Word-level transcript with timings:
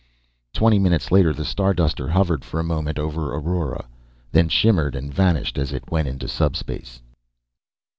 Twenty 0.51 0.79
minutes 0.79 1.11
later, 1.11 1.31
the 1.31 1.45
Starduster 1.45 2.09
hovered 2.09 2.43
for 2.43 2.59
a 2.59 2.63
moment 2.63 2.97
over 2.97 3.35
Aurora, 3.35 3.85
then 4.31 4.49
shimmered 4.49 4.95
and 4.95 5.13
vanished 5.13 5.59
as 5.59 5.71
it 5.71 5.91
went 5.91 6.07
into 6.07 6.27
subspace. 6.27 7.03